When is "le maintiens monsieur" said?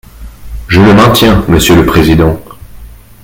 0.81-1.75